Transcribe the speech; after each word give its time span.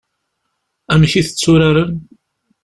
Amek 0.93 1.13
i 1.15 1.21
t-tturaren? 1.27 1.93